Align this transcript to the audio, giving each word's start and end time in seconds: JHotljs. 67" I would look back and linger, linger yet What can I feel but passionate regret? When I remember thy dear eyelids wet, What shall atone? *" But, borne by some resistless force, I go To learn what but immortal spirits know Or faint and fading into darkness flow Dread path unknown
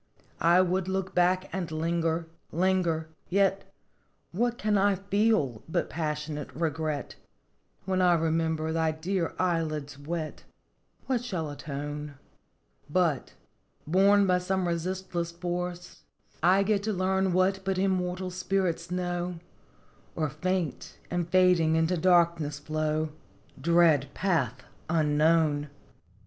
JHotljs. 0.01 0.17
67" 0.17 0.37
I 0.55 0.61
would 0.61 0.87
look 0.87 1.13
back 1.13 1.49
and 1.53 1.71
linger, 1.71 2.27
linger 2.51 3.09
yet 3.29 3.71
What 4.31 4.57
can 4.57 4.75
I 4.75 4.95
feel 4.95 5.61
but 5.69 5.91
passionate 5.91 6.49
regret? 6.55 7.17
When 7.85 8.01
I 8.01 8.15
remember 8.15 8.71
thy 8.71 8.93
dear 8.93 9.35
eyelids 9.37 9.99
wet, 9.99 10.43
What 11.05 11.23
shall 11.23 11.51
atone? 11.51 12.15
*" 12.43 12.63
But, 12.89 13.35
borne 13.85 14.25
by 14.25 14.39
some 14.39 14.67
resistless 14.67 15.31
force, 15.33 16.01
I 16.41 16.63
go 16.63 16.79
To 16.79 16.91
learn 16.91 17.31
what 17.31 17.59
but 17.63 17.77
immortal 17.77 18.31
spirits 18.31 18.89
know 18.89 19.35
Or 20.15 20.29
faint 20.31 20.97
and 21.11 21.29
fading 21.29 21.75
into 21.75 21.95
darkness 21.95 22.57
flow 22.57 23.09
Dread 23.61 24.09
path 24.15 24.63
unknown 24.89 25.69